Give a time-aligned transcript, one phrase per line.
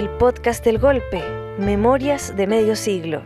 [0.00, 1.22] El podcast del golpe,
[1.58, 3.20] Memorias de Medio Siglo.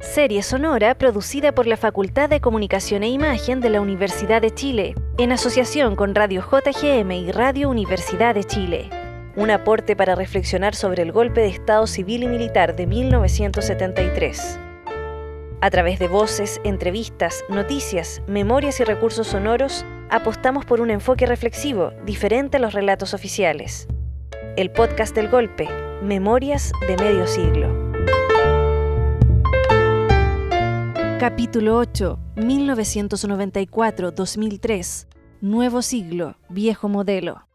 [0.00, 4.94] Serie sonora producida por la Facultad de Comunicación e Imagen de la Universidad de Chile,
[5.18, 8.88] en asociación con Radio JGM y Radio Universidad de Chile.
[9.36, 14.58] Un aporte para reflexionar sobre el golpe de Estado civil y militar de 1973.
[15.60, 21.92] A través de voces, entrevistas, noticias, memorias y recursos sonoros, apostamos por un enfoque reflexivo
[22.06, 23.86] diferente a los relatos oficiales.
[24.56, 25.68] El podcast del golpe,
[26.02, 27.90] Memorias de Medio Siglo.
[31.18, 35.08] Capítulo 8, 1994-2003.
[35.40, 37.48] Nuevo siglo, viejo modelo.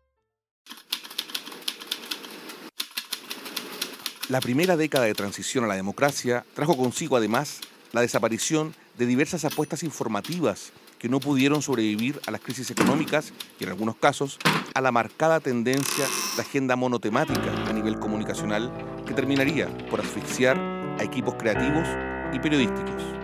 [4.27, 7.61] La primera década de transición a la democracia trajo consigo además
[7.93, 13.65] la desaparición de diversas apuestas informativas que no pudieron sobrevivir a las crisis económicas y
[13.65, 14.39] en algunos casos
[14.73, 16.05] a la marcada tendencia
[16.37, 18.71] de agenda monotemática a nivel comunicacional
[19.05, 20.57] que terminaría por asfixiar
[20.97, 21.85] a equipos creativos
[22.31, 23.22] y periodísticos.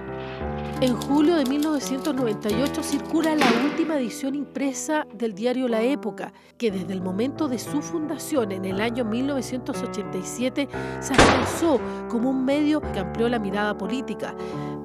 [0.82, 6.94] En julio de 1998 circula la última edición impresa del diario La Época, que desde
[6.94, 10.70] el momento de su fundación en el año 1987
[11.02, 14.34] se afianzó como un medio que amplió la mirada política,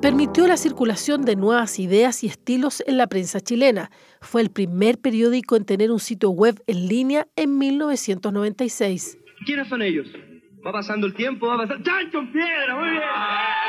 [0.03, 3.92] permitió la circulación de nuevas ideas y estilos en la prensa chilena.
[4.20, 9.19] Fue el primer periódico en tener un sitio web en línea en 1996.
[9.47, 10.08] ¿Quiénes son ellos?
[10.67, 11.84] Va pasando el tiempo, va pasando...
[11.84, 12.81] ¡Chancho en piedra!
[12.81, 13.64] ¡Muy bien!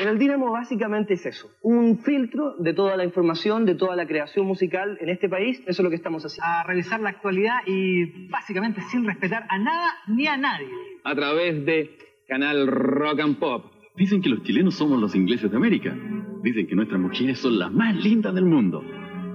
[0.00, 4.06] En el Dinamo básicamente es eso, un filtro de toda la información, de toda la
[4.06, 6.46] creación musical en este país, eso es lo que estamos haciendo.
[6.46, 10.68] A revisar la actualidad y básicamente sin respetar a nada ni a nadie.
[11.04, 11.90] A través de
[12.28, 13.72] Canal Rock and Pop.
[13.96, 15.96] Dicen que los chilenos somos los ingleses de América.
[16.42, 18.84] Dicen que nuestras mujeres son las más lindas del mundo.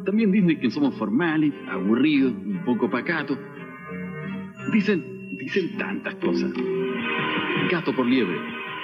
[0.06, 3.38] También dicen que somos formales, aburridos, un poco pacatos.
[4.72, 6.52] Dicen, dicen tantas cosas.
[7.72, 8.38] Gato por liebre,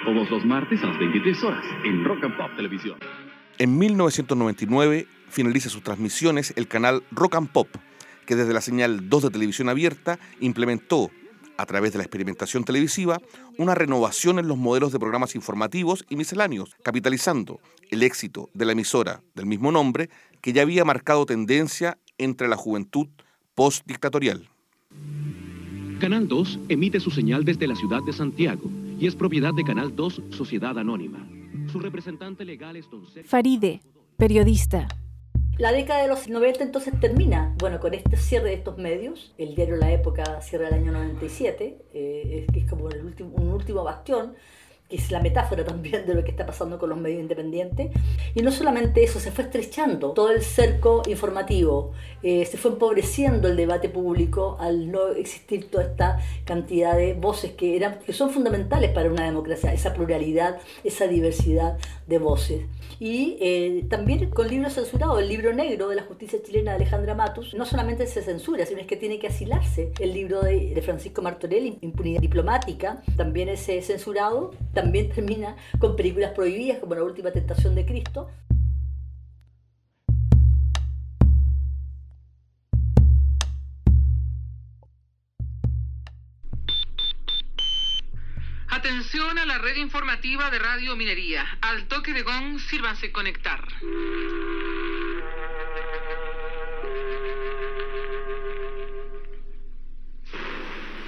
[0.04, 2.98] todos los martes a las 23 horas en Rock and Pop Televisión.
[3.58, 7.68] En 1999 finaliza sus transmisiones el canal Rock and Pop,
[8.26, 11.10] que desde la señal 2 de televisión abierta implementó,
[11.56, 13.20] a través de la experimentación televisiva,
[13.58, 18.72] una renovación en los modelos de programas informativos y misceláneos, capitalizando el éxito de la
[18.72, 20.08] emisora del mismo nombre
[20.40, 23.08] que ya había marcado tendencia entre la juventud
[23.54, 24.48] post-dictatorial.
[26.00, 29.96] Canal 2 emite su señal desde la ciudad de Santiago y es propiedad de Canal
[29.96, 31.26] 2 Sociedad Anónima.
[31.72, 33.80] Su representante legal es don Sergio Faride,
[34.18, 34.86] periodista.
[35.56, 39.54] La década de los 90 entonces termina, bueno, con este cierre de estos medios, el
[39.54, 43.48] diario La Época cierra el año 97, eh, es, que es como el último, un
[43.48, 44.34] último bastión,
[44.90, 47.90] que es la metáfora también de lo que está pasando con los medios independientes.
[48.34, 51.92] Y no solamente eso, se fue estrechando todo el cerco informativo,
[52.22, 57.52] eh, se fue empobreciendo el debate público al no existir toda esta cantidad de voces
[57.52, 62.62] que, eran, que son fundamentales para una democracia, esa pluralidad, esa diversidad de voces.
[62.98, 67.14] Y eh, también con libros censurados, el libro negro de la justicia chilena de Alejandra
[67.14, 69.92] Matus, no solamente se censura, sino es que tiene que asilarse.
[69.98, 74.50] El libro de, de Francisco Martorell, Impunidad Diplomática, también es eh, censurado
[74.80, 78.30] también termina con películas prohibidas como La Última Tentación de Cristo.
[88.70, 91.44] Atención a la red informativa de Radio Minería.
[91.60, 93.62] Al toque de gong, sírvanse conectar.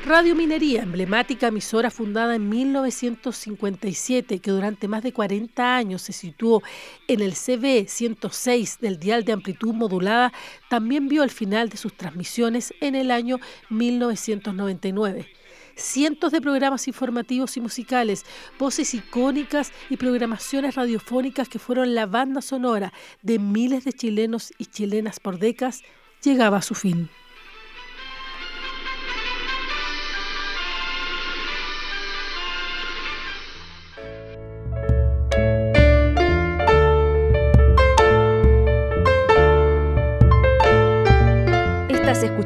[0.04, 6.60] Radio Minería, emblemática emisora fundada en 1957, que durante más de 40 años se situó
[7.06, 10.32] en el CB 106 del dial de amplitud modulada,
[10.68, 13.38] también vio el final de sus transmisiones en el año
[13.70, 15.28] 1999
[15.74, 18.27] cientos de programas informativos y musicales,
[18.59, 22.92] voces icónicas y programaciones radiofónicas que fueron la banda sonora
[23.22, 25.82] de miles de chilenos y chilenas por décadas,
[26.22, 27.09] llegaba a su fin.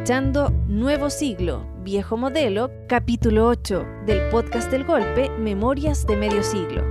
[0.08, 6.84] Nuevo Siglo, Viejo Modelo, capítulo 8 del podcast del golpe, Memorias de Medio Siglo.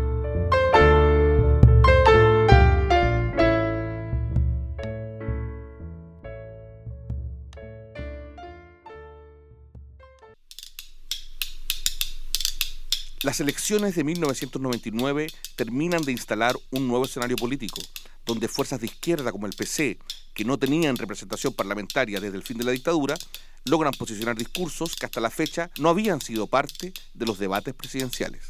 [13.24, 17.82] Las elecciones de 1999 terminan de instalar un nuevo escenario político,
[18.26, 20.00] donde fuerzas de izquierda como el PC,
[20.36, 23.16] que no tenían representación parlamentaria desde el fin de la dictadura,
[23.64, 28.46] logran posicionar discursos que hasta la fecha no habían sido parte de los debates presidenciales.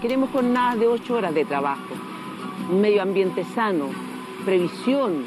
[0.00, 1.94] Queremos jornadas de ocho horas de trabajo,
[2.70, 3.90] un medio ambiente sano,
[4.44, 5.24] previsión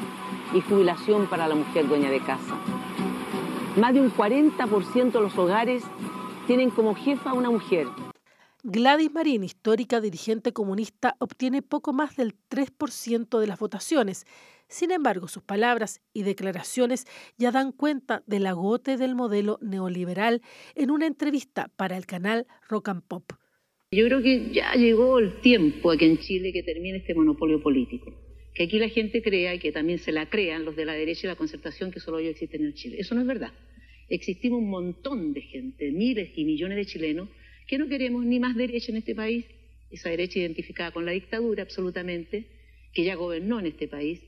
[0.54, 2.56] y jubilación para la mujer dueña de casa.
[3.76, 5.84] Más de un 40% de los hogares
[6.46, 7.86] tienen como jefa a una mujer.
[8.64, 14.26] Gladys Marín, histórica dirigente comunista, obtiene poco más del 3% de las votaciones.
[14.66, 17.06] Sin embargo, sus palabras y declaraciones
[17.36, 20.42] ya dan cuenta del agote del modelo neoliberal
[20.74, 23.30] en una entrevista para el canal Rock and Pop.
[23.92, 28.12] Yo creo que ya llegó el tiempo aquí en Chile que termine este monopolio político.
[28.54, 31.28] Que aquí la gente crea y que también se la crean los de la derecha
[31.28, 32.96] y la concertación que solo ellos existen en Chile.
[32.98, 33.52] Eso no es verdad.
[34.08, 37.28] Existimos un montón de gente, miles y millones de chilenos,
[37.68, 39.44] que no queremos ni más derecha en este país,
[39.90, 42.46] esa derecha identificada con la dictadura absolutamente,
[42.92, 44.20] que ya gobernó en este país,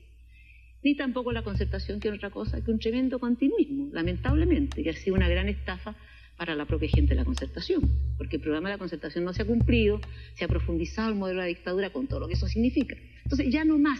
[0.83, 4.93] ni tampoco la concertación, que es otra cosa que un tremendo continuismo, lamentablemente, que ha
[4.93, 5.95] sido una gran estafa
[6.37, 7.81] para la propia gente de la concertación,
[8.17, 9.99] porque el programa de la concertación no se ha cumplido,
[10.35, 12.95] se ha profundizado el modelo de la dictadura con todo lo que eso significa.
[13.23, 13.99] Entonces ya no más,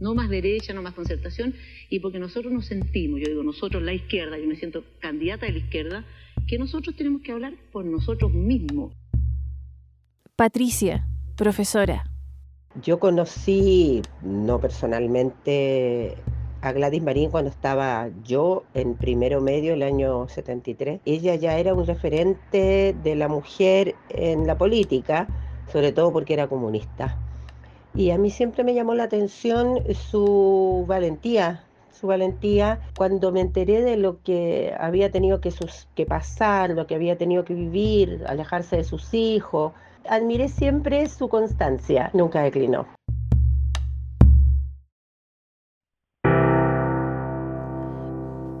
[0.00, 1.54] no más derecha, no más concertación,
[1.88, 5.52] y porque nosotros nos sentimos, yo digo nosotros la izquierda, yo me siento candidata de
[5.52, 6.04] la izquierda,
[6.50, 8.92] que nosotros tenemos que hablar por nosotros mismos.
[10.34, 11.06] Patricia,
[11.36, 12.02] profesora.
[12.82, 16.16] Yo conocí, no personalmente,
[16.60, 21.02] a Gladys Marín cuando estaba yo en primero medio, el año 73.
[21.04, 25.28] Ella ya era un referente de la mujer en la política,
[25.70, 27.16] sobre todo porque era comunista.
[27.94, 31.62] Y a mí siempre me llamó la atención su valentía,
[32.00, 35.52] su valentía cuando me enteré de lo que había tenido que,
[36.06, 39.72] pasar, lo que había tenido que vivir, alejarse de sus hijos.
[40.08, 42.86] Admiré siempre su constancia, nunca declinó.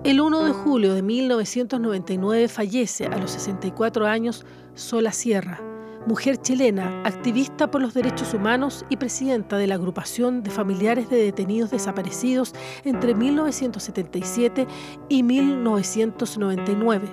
[0.04, 4.44] El 1 de julio de 1999 fallece a los 64 años
[4.74, 5.60] Sola Sierra,
[6.06, 11.22] mujer chilena, activista por los derechos humanos y presidenta de la agrupación de familiares de
[11.22, 12.54] detenidos desaparecidos
[12.84, 14.66] entre 1977
[15.08, 17.08] y 1999.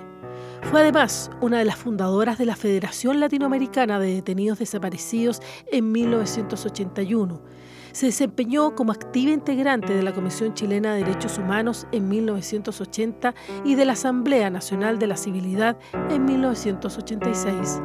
[0.70, 5.40] Fue además una de las fundadoras de la Federación Latinoamericana de Detenidos Desaparecidos
[5.70, 7.58] en 1981
[7.92, 13.74] se desempeñó como activa integrante de la Comisión Chilena de Derechos Humanos en 1980 y
[13.74, 15.76] de la Asamblea Nacional de la Civilidad
[16.10, 17.80] en 1986.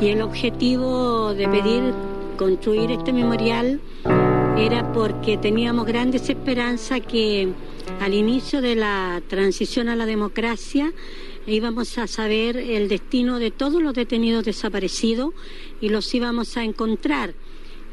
[0.00, 1.92] Y el objetivo de pedir
[2.38, 3.80] construir este memorial
[4.56, 7.52] era porque teníamos grandes esperanzas que
[8.00, 10.94] al inicio de la transición a la democracia
[11.46, 15.34] íbamos a saber el destino de todos los detenidos desaparecidos
[15.82, 17.34] y los íbamos a encontrar.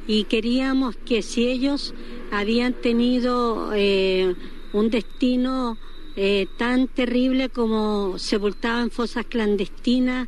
[0.08, 1.94] Y queríamos que si ellos
[2.32, 4.34] habían tenido eh,
[4.72, 5.78] un destino
[6.16, 10.28] eh, tan terrible como sepultaban fosas clandestinas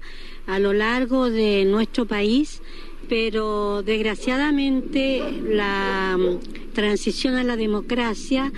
[0.50, 2.62] a lo largo de nuestro país,
[3.07, 8.51] pero desgraciadamente la mm, transición a la democracia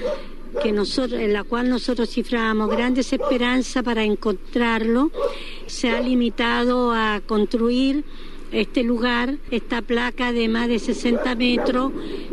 [0.64, 5.12] que nosotros, en la cual nosotros cifrábamos grandes esperanzas para encontrarlo,
[5.66, 8.04] se ha limitado a construir
[8.52, 11.92] este lugar, esta placa de más de 60 metros,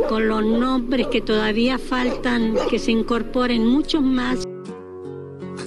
[0.08, 4.44] con los nombres que todavía faltan, que se incorporen muchos más.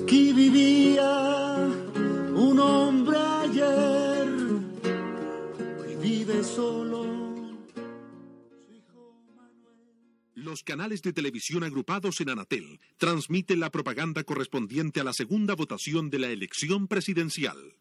[0.02, 1.51] Aquí vivía
[2.42, 4.28] un hombre ayer,
[5.80, 7.22] hoy vive solo
[10.42, 16.10] Los canales de televisión agrupados en Anatel transmiten la propaganda correspondiente a la segunda votación
[16.10, 17.76] de la elección presidencial.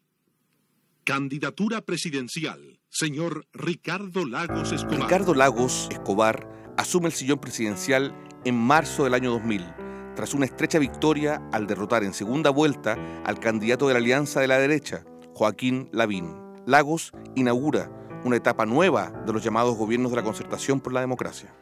[1.03, 5.01] Candidatura presidencial, señor Ricardo Lagos Escobar.
[5.01, 8.15] Ricardo Lagos Escobar asume el sillón presidencial
[8.45, 9.65] en marzo del año 2000,
[10.15, 14.47] tras una estrecha victoria al derrotar en segunda vuelta al candidato de la Alianza de
[14.47, 15.03] la Derecha,
[15.33, 16.35] Joaquín Lavín.
[16.65, 17.89] Lagos inaugura
[18.23, 21.53] una etapa nueva de los llamados gobiernos de la concertación por la democracia.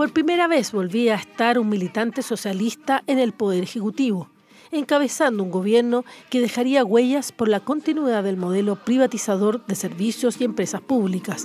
[0.00, 4.30] Por primera vez volvía a estar un militante socialista en el Poder Ejecutivo,
[4.72, 10.44] encabezando un gobierno que dejaría huellas por la continuidad del modelo privatizador de servicios y
[10.44, 11.44] empresas públicas.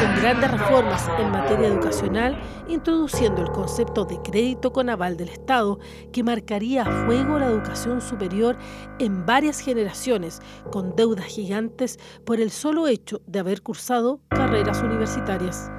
[0.00, 5.78] Con grandes reformas en materia educacional, introduciendo el concepto de crédito con aval del Estado,
[6.10, 8.56] que marcaría a fuego la educación superior
[8.98, 10.40] en varias generaciones,
[10.72, 15.70] con deudas gigantes por el solo hecho de haber cursado carreras universitarias.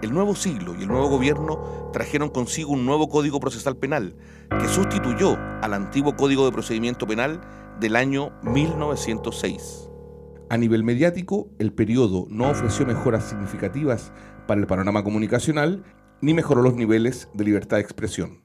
[0.00, 4.16] El nuevo siglo y el nuevo gobierno trajeron consigo un nuevo Código Procesal Penal
[4.48, 7.42] que sustituyó al antiguo Código de Procedimiento Penal
[7.78, 9.90] del año 1906.
[10.48, 14.12] A nivel mediático, el periodo no ofreció mejoras significativas
[14.46, 15.82] para el panorama comunicacional
[16.20, 18.44] ni mejoró los niveles de libertad de expresión.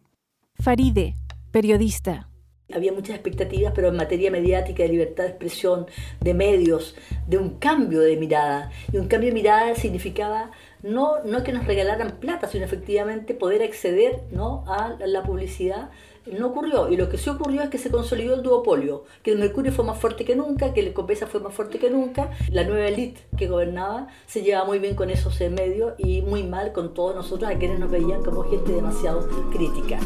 [0.55, 1.13] Faride,
[1.51, 2.27] periodista.
[2.73, 5.85] Había muchas expectativas, pero en materia mediática, de libertad de expresión,
[6.21, 6.95] de medios,
[7.27, 8.71] de un cambio de mirada.
[8.91, 10.49] Y un cambio de mirada significaba
[10.81, 14.63] no, no que nos regalaran plata, sino efectivamente poder acceder ¿no?
[14.67, 15.91] a la publicidad.
[16.27, 19.39] No ocurrió, y lo que sí ocurrió es que se consolidó el duopolio, que el
[19.39, 22.63] Mercurio fue más fuerte que nunca, que el Copesa fue más fuerte que nunca, la
[22.63, 26.93] nueva élite que gobernaba se llevaba muy bien con esos medios y muy mal con
[26.93, 29.99] todos nosotros a quienes nos veían como gente demasiado crítica.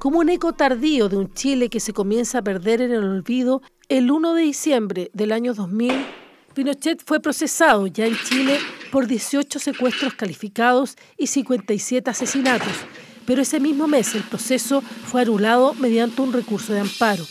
[0.00, 3.62] Como un eco tardío de un Chile que se comienza a perder en el olvido,
[3.88, 5.92] el 1 de diciembre del año 2000,
[6.54, 8.58] Pinochet fue procesado ya en Chile
[8.90, 12.72] por 18 secuestros calificados y 57 asesinatos,
[13.26, 17.24] pero ese mismo mes el proceso fue anulado mediante un recurso de amparo.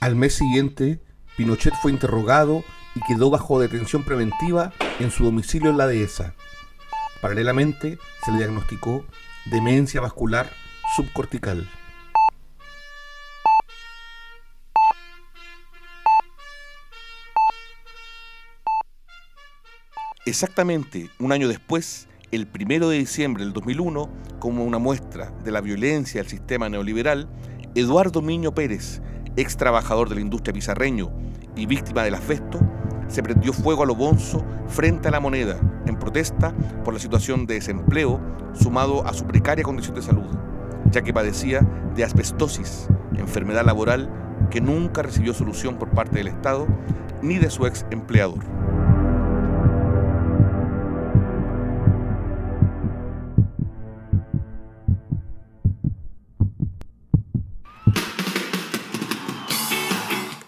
[0.00, 1.00] Al mes siguiente,
[1.36, 2.64] Pinochet fue interrogado
[2.94, 6.34] y quedó bajo detención preventiva en su domicilio en la dehesa.
[7.20, 9.04] Paralelamente, se le diagnosticó
[9.46, 10.50] demencia vascular
[10.94, 11.68] subcortical.
[20.26, 24.08] Exactamente un año después, el primero de diciembre del 2001,
[24.38, 27.28] como una muestra de la violencia del sistema neoliberal,
[27.74, 29.00] Eduardo Miño Pérez,
[29.36, 31.10] ex trabajador de la industria pizarreño
[31.56, 32.60] y víctima del asbesto,
[33.08, 36.54] se prendió fuego a lo bonzo frente a la moneda en protesta
[36.84, 38.20] por la situación de desempleo
[38.52, 40.36] sumado a su precaria condición de salud,
[40.90, 41.60] ya que padecía
[41.94, 44.10] de asbestosis, enfermedad laboral
[44.50, 46.66] que nunca recibió solución por parte del Estado
[47.22, 48.44] ni de su ex empleador.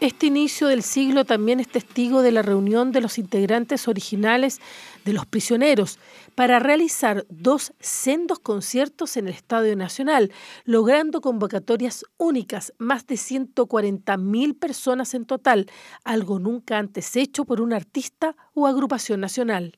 [0.00, 4.58] Este inicio del siglo también es testigo de la reunión de los integrantes originales
[5.04, 5.98] de los prisioneros
[6.34, 10.32] para realizar dos sendos conciertos en el Estadio Nacional,
[10.64, 15.66] logrando convocatorias únicas, más de 140.000 personas en total,
[16.02, 19.76] algo nunca antes hecho por un artista o agrupación nacional.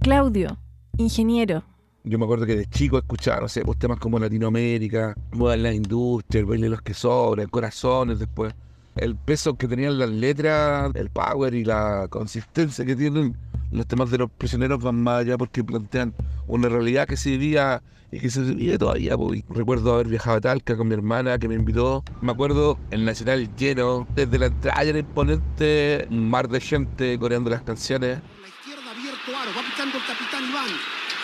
[0.00, 0.58] Claudio,
[0.98, 1.62] ingeniero.
[2.02, 6.40] Yo me acuerdo que de chico escuchaba, no sé, pues temas como Latinoamérica, la industria,
[6.40, 8.52] el baile de los que sobran, corazones después
[8.96, 13.36] el peso que tenían las letras, el power y la consistencia que tienen
[13.70, 16.14] los temas de los prisioneros van más allá porque plantean
[16.46, 17.82] una realidad que se vivía
[18.12, 19.16] y que se vive todavía.
[19.48, 22.04] Recuerdo haber viajado a Talca con mi hermana que me invitó.
[22.22, 27.50] Me acuerdo el Nacional lleno, desde la entrada era imponente, un mar de gente coreando
[27.50, 28.20] las canciones.
[28.42, 30.70] La izquierda abierto aro, va picando el capitán Iván.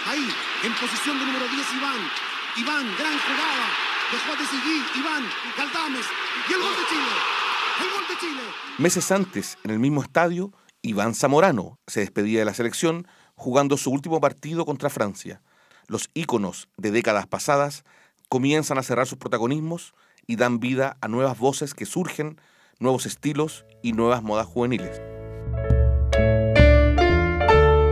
[0.09, 0.27] Ahí,
[0.65, 2.01] en posición de número 10 Iván.
[2.59, 3.67] Iván, gran jugada.
[4.11, 5.23] Dejó de seguir Iván,
[5.57, 6.07] Galdames
[6.49, 7.40] y el gol de Chile.
[8.79, 13.91] Meses antes, en el mismo estadio, Iván Zamorano se despedía de la selección jugando su
[13.91, 15.43] último partido contra Francia.
[15.87, 17.85] Los íconos de décadas pasadas
[18.29, 19.93] comienzan a cerrar sus protagonismos
[20.27, 22.41] y dan vida a nuevas voces que surgen,
[22.79, 25.03] nuevos estilos y nuevas modas juveniles.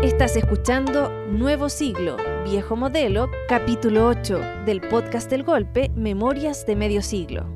[0.02, 7.02] Estás escuchando Nuevo Siglo, Viejo Modelo, capítulo 8 del podcast del Golpe, Memorias de Medio
[7.02, 7.46] Siglo.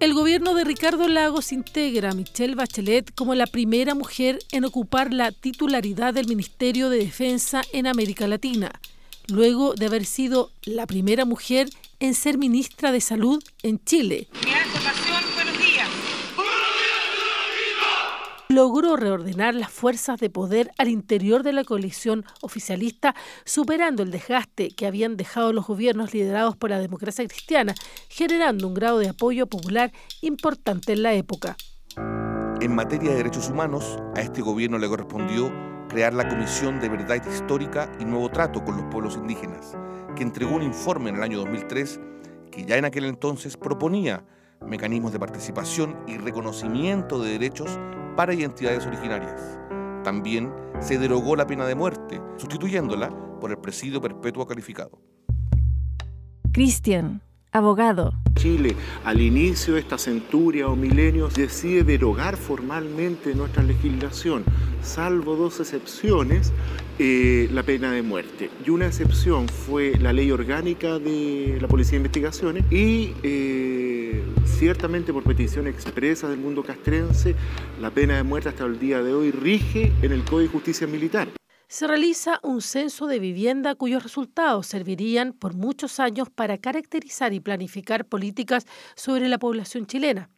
[0.00, 5.12] El gobierno de Ricardo Lagos integra a Michelle Bachelet como la primera mujer en ocupar
[5.12, 8.72] la titularidad del Ministerio de Defensa en América Latina,
[9.28, 11.68] luego de haber sido la primera mujer
[12.00, 14.28] en ser ministra de Salud en Chile.
[18.50, 23.14] Logró reordenar las fuerzas de poder al interior de la coalición oficialista,
[23.44, 27.74] superando el desgaste que habían dejado los gobiernos liderados por la democracia cristiana,
[28.08, 31.56] generando un grado de apoyo popular importante en la época.
[32.60, 35.52] En materia de derechos humanos, a este gobierno le correspondió
[35.88, 39.76] crear la Comisión de Verdad Histórica y Nuevo Trato con los Pueblos Indígenas,
[40.16, 42.00] que entregó un informe en el año 2003
[42.50, 44.24] que ya en aquel entonces proponía
[44.66, 47.78] mecanismos de participación y reconocimiento de derechos
[48.16, 49.58] para identidades originarias.
[50.04, 55.00] También se derogó la pena de muerte, sustituyéndola por el presidio perpetuo calificado.
[56.52, 58.12] Cristian, abogado.
[58.34, 58.74] Chile,
[59.04, 64.44] al inicio de esta centuria o milenios, decide derogar formalmente nuestra legislación,
[64.82, 66.52] salvo dos excepciones,
[66.98, 68.50] eh, la pena de muerte.
[68.64, 73.89] Y una excepción fue la ley orgánica de la Policía de Investigaciones y eh,
[74.44, 77.34] ciertamente por petición expresa del mundo castrense,
[77.80, 80.86] la pena de muerte hasta el día de hoy rige en el Código de Justicia
[80.86, 81.28] Militar
[81.70, 87.38] se realiza un censo de vivienda cuyos resultados servirían por muchos años para caracterizar y
[87.38, 90.30] planificar políticas sobre la población chilena.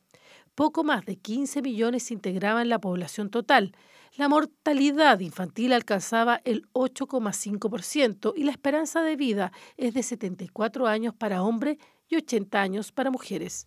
[0.55, 3.75] Poco más de 15 millones integraban la población total.
[4.19, 11.15] La mortalidad infantil alcanzaba el 8,5% y la esperanza de vida es de 74 años
[11.15, 11.79] para hombres
[12.13, 13.67] y 80 años para mujeres.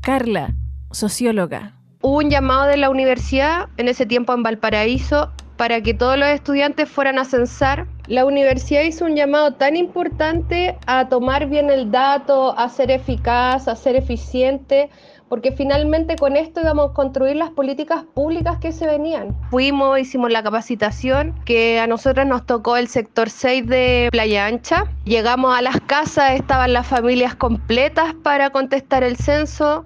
[0.00, 0.54] Carla,
[0.92, 1.74] socióloga.
[2.00, 6.28] Hubo un llamado de la universidad en ese tiempo en Valparaíso para que todos los
[6.28, 7.88] estudiantes fueran a censar.
[8.06, 13.66] La universidad hizo un llamado tan importante a tomar bien el dato, a ser eficaz,
[13.66, 14.88] a ser eficiente,
[15.28, 19.36] porque finalmente con esto íbamos a construir las políticas públicas que se venían.
[19.50, 24.84] Fuimos, hicimos la capacitación, que a nosotros nos tocó el sector 6 de Playa Ancha.
[25.04, 29.84] Llegamos a las casas, estaban las familias completas para contestar el censo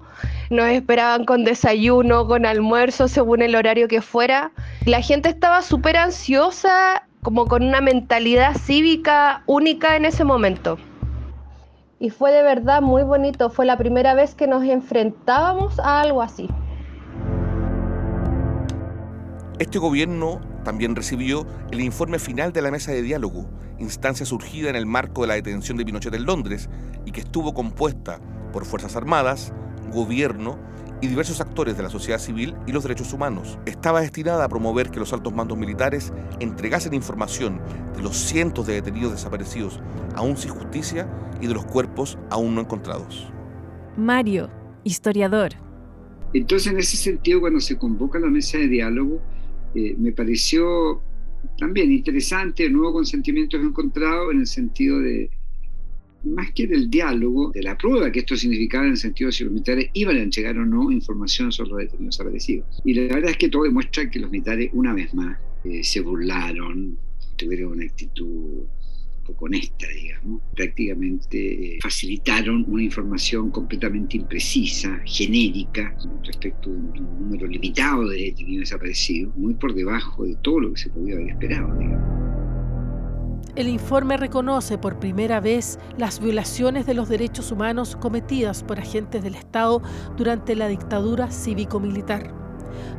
[0.53, 4.51] nos esperaban con desayuno, con almuerzo, según el horario que fuera.
[4.85, 10.77] La gente estaba súper ansiosa, como con una mentalidad cívica única en ese momento.
[12.03, 16.21] Y fue de verdad muy bonito, fue la primera vez que nos enfrentábamos a algo
[16.21, 16.49] así.
[19.57, 23.45] Este gobierno también recibió el informe final de la mesa de diálogo,
[23.79, 26.69] instancia surgida en el marco de la detención de Pinochet en Londres
[27.05, 28.19] y que estuvo compuesta
[28.51, 29.53] por Fuerzas Armadas,
[29.93, 30.59] gobierno
[31.03, 33.59] y diversos actores de la sociedad civil y los derechos humanos.
[33.65, 37.59] Estaba destinada a promover que los altos mandos militares entregasen información
[37.93, 39.81] de los cientos de detenidos desaparecidos
[40.15, 41.09] aún sin justicia
[41.41, 43.27] y de los cuerpos aún no encontrados.
[43.97, 44.49] Mario,
[44.85, 45.51] historiador.
[46.33, 49.19] Entonces, en ese sentido, cuando se convoca la mesa de diálogo,
[49.75, 51.01] eh, me pareció
[51.57, 55.29] también interesante, nuevo con sentimientos encontrados en el sentido de
[56.23, 59.43] más que del diálogo, de la prueba que esto significaba en el sentido de si
[59.43, 62.81] los militares iban a entregar o no información sobre los detenidos desaparecidos.
[62.85, 66.01] Y la verdad es que todo demuestra que los militares, una vez más, eh, se
[66.01, 66.97] burlaron,
[67.37, 68.65] tuvieron una actitud
[69.23, 70.41] poco honesta, digamos.
[70.55, 78.69] Prácticamente eh, facilitaron una información completamente imprecisa, genérica, respecto a un número limitado de detenidos
[78.69, 82.22] desaparecidos, muy por debajo de todo lo que se podía haber esperado, digamos.
[83.55, 89.21] El informe reconoce por primera vez las violaciones de los derechos humanos cometidas por agentes
[89.21, 89.79] del Estado
[90.17, 92.33] durante la dictadura cívico-militar.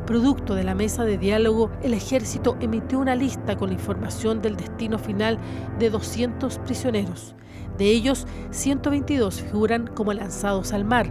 [0.06, 4.54] Producto de la mesa de diálogo, el ejército emitió una lista con la información del
[4.54, 5.40] destino final
[5.80, 7.34] de 200 prisioneros.
[7.76, 11.10] De ellos, 122 figuran como lanzados al mar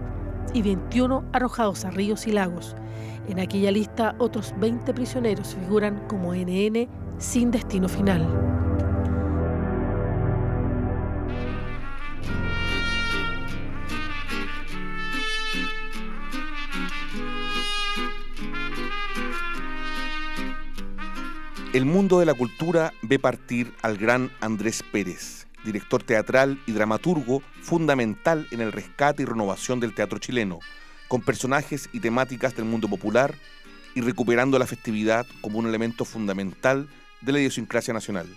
[0.53, 2.77] y 21 arrojados a ríos y lagos.
[3.27, 8.25] En aquella lista, otros 20 prisioneros figuran como NN sin destino final.
[21.73, 27.41] El mundo de la cultura ve partir al gran Andrés Pérez, director teatral y dramaturgo
[27.63, 30.59] fundamental en el rescate y renovación del teatro chileno,
[31.07, 33.33] con personajes y temáticas del mundo popular
[33.95, 36.87] y recuperando la festividad como un elemento fundamental
[37.21, 38.27] de la idiosincrasia nacional.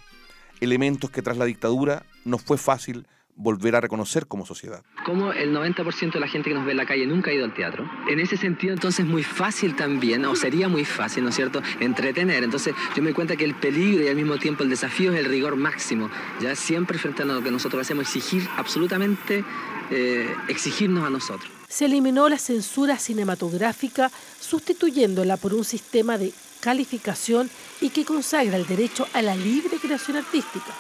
[0.63, 4.83] Elementos que tras la dictadura no fue fácil volver a reconocer como sociedad.
[5.05, 7.45] Como el 90% de la gente que nos ve en la calle nunca ha ido
[7.45, 7.89] al teatro.
[8.09, 11.63] En ese sentido, entonces, es muy fácil también, o sería muy fácil, ¿no es cierto?,
[11.81, 12.43] entretener.
[12.43, 15.21] Entonces, yo me doy cuenta que el peligro y al mismo tiempo el desafío es
[15.21, 16.11] el rigor máximo.
[16.41, 19.45] Ya siempre frente a lo que nosotros hacemos, exigir absolutamente,
[19.91, 21.51] eh, exigirnos a nosotros.
[21.69, 28.67] Se eliminó la censura cinematográfica, sustituyéndola por un sistema de calificación y que consagra el
[28.67, 30.73] derecho a la libre creación artística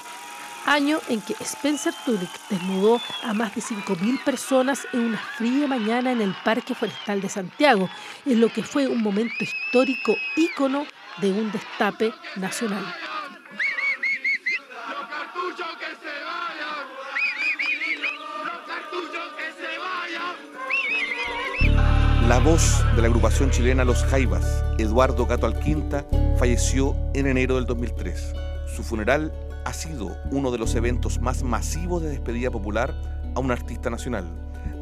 [0.66, 6.12] año en que Spencer Tunick desnudó a más de 5.000 personas en una fría mañana
[6.12, 7.88] en el Parque Forestal de Santiago,
[8.24, 10.86] en lo que fue un momento histórico ícono
[11.20, 12.84] de un destape nacional.
[22.28, 26.04] La voz de la agrupación chilena Los Jaivas, Eduardo Gato Alquinta,
[26.38, 28.34] falleció en enero del 2003.
[28.74, 29.32] Su funeral
[29.66, 32.94] ha sido uno de los eventos más masivos de despedida popular
[33.34, 34.24] a un artista nacional,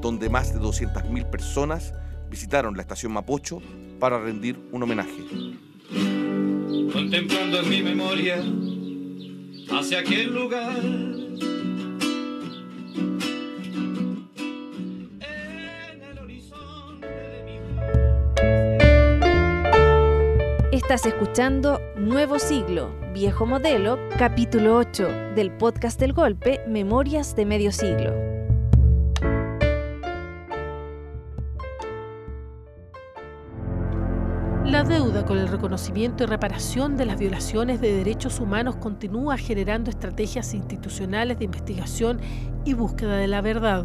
[0.03, 1.95] donde más de 200.000 personas
[2.29, 3.63] visitaron la estación Mapocho
[3.99, 5.25] para rendir un homenaje.
[6.93, 8.45] Contemplando en mi memoria
[9.71, 10.83] hacia aquel lugar,
[20.95, 27.73] Estás escuchando Nuevo Siglo, Viejo Modelo, capítulo 8 del podcast del golpe, Memorias de Medio
[27.73, 28.13] Siglo.
[34.65, 39.91] La deuda con el reconocimiento y reparación de las violaciones de derechos humanos continúa generando
[39.91, 42.21] estrategias institucionales de investigación
[42.65, 43.85] y búsqueda de la verdad.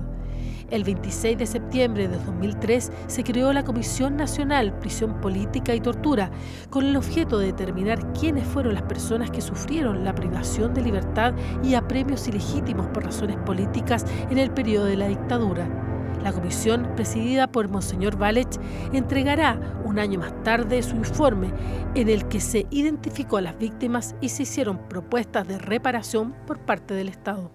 [0.72, 6.30] El 26 de septiembre de 2003 se creó la Comisión Nacional Prisión Política y Tortura,
[6.70, 11.34] con el objeto de determinar quiénes fueron las personas que sufrieron la privación de libertad
[11.64, 15.68] y apremios ilegítimos por razones políticas en el periodo de la dictadura.
[16.24, 18.60] La comisión, presidida por Monseñor Valech,
[18.94, 21.52] entregará un año más tarde su informe
[21.96, 26.60] en el que se identificó a las víctimas y se hicieron propuestas de reparación por
[26.60, 27.52] parte del Estado.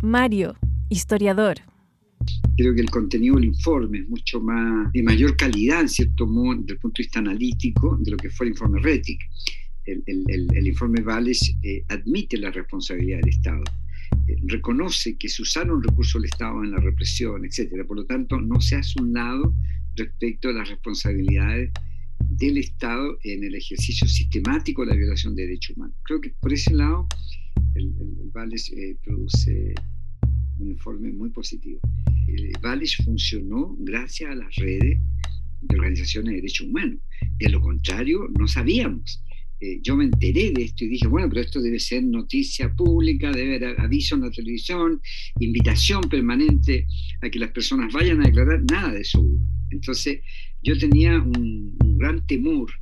[0.00, 0.54] Mario,
[0.92, 1.56] historiador.
[2.56, 6.60] Creo que el contenido del informe es mucho más de mayor calidad, en cierto modo,
[6.60, 9.20] desde el punto de vista analítico, de lo que fue el informe RETIC.
[9.84, 13.64] El, informe Valles eh, admite la responsabilidad del Estado,
[14.28, 17.84] eh, reconoce que se usaron recursos del Estado en la represión, etc.
[17.86, 19.52] Por lo tanto, no se hace un lado
[19.96, 21.72] respecto a las responsabilidades
[22.20, 25.96] del Estado en el ejercicio sistemático de la violación de derechos humanos.
[26.04, 27.08] Creo que por ese lado
[27.74, 27.92] el,
[28.32, 29.74] Valles eh, produce
[30.62, 31.80] un informe muy positivo.
[32.26, 35.00] El Vales funcionó gracias a las redes
[35.60, 36.98] de organizaciones de derechos humanos.
[37.36, 39.22] De lo contrario, no sabíamos.
[39.60, 43.30] Eh, yo me enteré de esto y dije, bueno, pero esto debe ser noticia pública,
[43.30, 45.00] debe haber aviso en la televisión,
[45.38, 46.86] invitación permanente
[47.20, 49.24] a que las personas vayan a declarar, nada de eso
[49.70, 50.20] Entonces,
[50.62, 52.72] yo tenía un, gran temor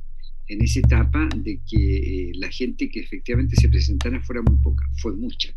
[0.47, 4.83] en esa etapa de que eh, la gente que efectivamente se presentara fuera muy poca,
[4.97, 5.53] fue mucha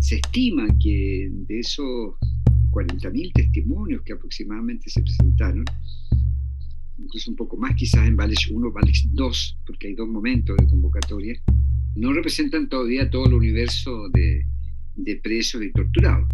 [0.00, 2.14] se estima que de esos
[2.70, 5.64] 40.000 testimonios que aproximadamente se presentaron,
[6.98, 10.66] incluso un poco más quizás en Vales 1, Vales 2, porque hay dos momentos de
[10.66, 11.40] convocatoria,
[11.96, 14.46] no representan todavía todo el universo de,
[14.94, 16.28] de presos y torturados.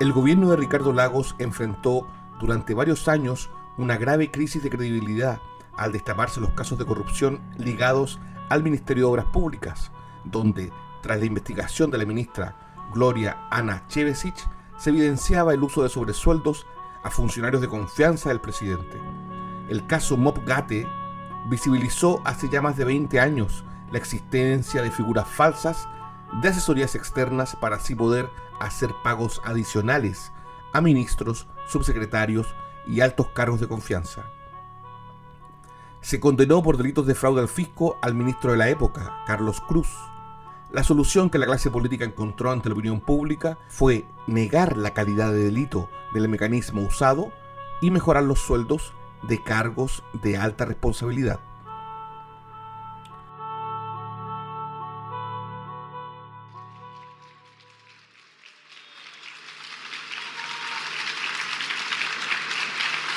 [0.00, 2.06] El gobierno de Ricardo Lagos enfrentó
[2.40, 5.38] durante varios años una grave crisis de credibilidad
[5.76, 8.18] al destaparse los casos de corrupción ligados
[8.50, 9.90] al Ministerio de Obras Públicas,
[10.24, 10.70] donde
[11.02, 12.56] tras la investigación de la ministra
[12.92, 16.66] Gloria Ana Chevesich, se evidenciaba el uso de sobresueldos
[17.02, 19.00] a funcionarios de confianza del presidente.
[19.68, 20.86] El caso Mop Gate
[21.48, 25.88] visibilizó hace ya más de 20 años la existencia de figuras falsas
[26.42, 28.28] de asesorías externas para así poder
[28.60, 30.32] hacer pagos adicionales
[30.72, 32.54] a ministros, subsecretarios
[32.86, 34.24] y altos cargos de confianza.
[36.00, 39.88] Se condenó por delitos de fraude al fisco al ministro de la época, Carlos Cruz,
[40.72, 45.32] la solución que la clase política encontró ante la opinión pública fue negar la calidad
[45.32, 47.32] de delito del mecanismo usado
[47.80, 51.40] y mejorar los sueldos de cargos de alta responsabilidad.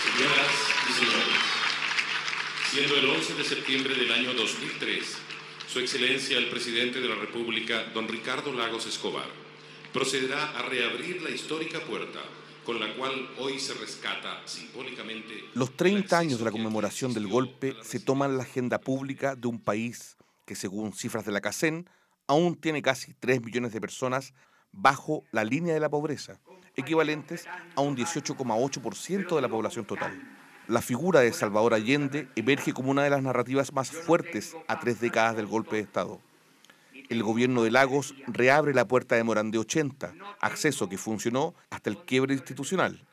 [0.04, 0.52] Señoras
[0.88, 1.40] y señores,
[2.72, 5.19] siendo el 11 de septiembre del año 2003,
[5.72, 9.28] su Excelencia el Presidente de la República, don Ricardo Lagos Escobar,
[9.94, 12.20] procederá a reabrir la histórica puerta
[12.66, 15.44] con la cual hoy se rescata simbólicamente...
[15.54, 19.60] Los 30 años de la conmemoración del golpe se toman la agenda pública de un
[19.60, 21.88] país que, según cifras de la CACEN,
[22.26, 24.34] aún tiene casi 3 millones de personas
[24.72, 26.40] bajo la línea de la pobreza,
[26.76, 30.39] equivalentes a un 18,8% de la población total
[30.70, 35.02] la figura de Salvador Allende emerge como una de las narrativas más fuertes a tres
[35.02, 36.22] décadas del golpe de Estado.
[37.10, 41.90] El gobierno de Lagos reabre la puerta de Morán de 80, acceso que funcionó hasta
[41.90, 43.04] el quiebre institucional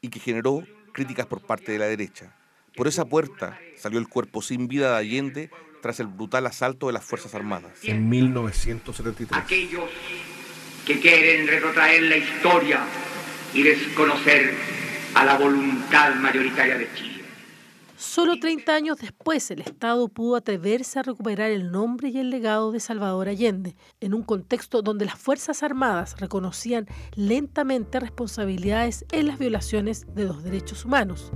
[0.00, 2.36] y que generó críticas por parte de la derecha.
[2.76, 5.50] Por esa puerta salió el cuerpo sin vida de Allende
[5.82, 9.40] tras el brutal asalto de las Fuerzas Armadas en 1973.
[9.40, 9.88] Aquellos
[10.84, 12.84] que quieren retrotraer la historia
[13.52, 14.83] y desconocer
[15.14, 17.24] a la voluntad mayoritaria de Chile.
[17.96, 22.72] Solo 30 años después, el Estado pudo atreverse a recuperar el nombre y el legado
[22.72, 29.38] de Salvador Allende, en un contexto donde las Fuerzas Armadas reconocían lentamente responsabilidades en las
[29.38, 31.32] violaciones de los derechos humanos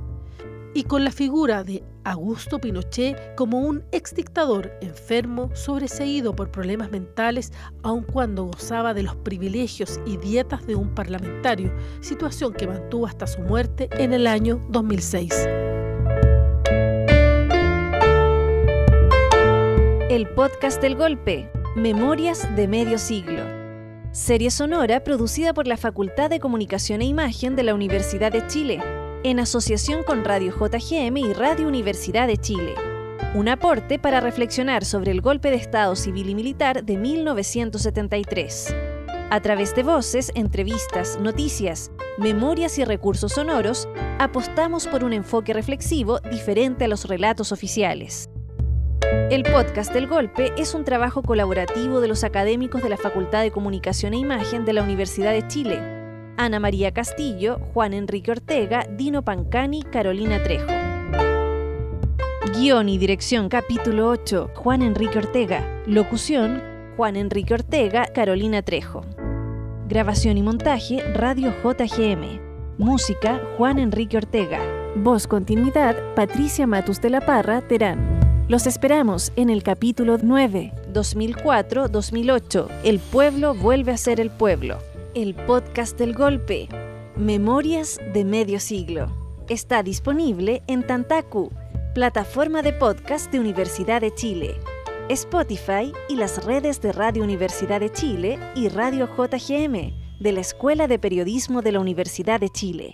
[0.78, 7.52] y con la figura de Augusto Pinochet como un exdictador enfermo, sobreseído por problemas mentales,
[7.82, 13.26] aun cuando gozaba de los privilegios y dietas de un parlamentario, situación que mantuvo hasta
[13.26, 15.34] su muerte en el año 2006.
[20.08, 23.42] El podcast del golpe, Memorias de Medio Siglo.
[24.12, 28.80] Serie sonora producida por la Facultad de Comunicación e Imagen de la Universidad de Chile
[29.24, 32.74] en asociación con Radio JGM y Radio Universidad de Chile.
[33.34, 38.74] Un aporte para reflexionar sobre el golpe de Estado civil y militar de 1973.
[39.30, 46.20] A través de voces, entrevistas, noticias, memorias y recursos sonoros, apostamos por un enfoque reflexivo
[46.20, 48.30] diferente a los relatos oficiales.
[49.30, 53.50] El podcast del Golpe es un trabajo colaborativo de los académicos de la Facultad de
[53.50, 55.97] Comunicación e Imagen de la Universidad de Chile.
[56.38, 60.70] Ana María Castillo, Juan Enrique Ortega, Dino Pancani, Carolina Trejo.
[62.54, 65.82] Guión y dirección capítulo 8, Juan Enrique Ortega.
[65.86, 66.62] Locución,
[66.96, 69.04] Juan Enrique Ortega, Carolina Trejo.
[69.88, 72.40] Grabación y montaje, Radio JGM.
[72.78, 74.60] Música, Juan Enrique Ortega.
[74.94, 78.46] Voz continuidad, Patricia Matus de la Parra, Terán.
[78.46, 82.68] Los esperamos en el capítulo 9, 2004-2008.
[82.84, 84.78] El pueblo vuelve a ser el pueblo.
[85.14, 86.68] El podcast del golpe.
[87.16, 89.06] Memorias de medio siglo.
[89.48, 91.50] Está disponible en Tantaku,
[91.94, 94.60] plataforma de podcast de Universidad de Chile,
[95.08, 100.86] Spotify y las redes de Radio Universidad de Chile y Radio JGM de la Escuela
[100.86, 102.92] de Periodismo de la Universidad de Chile.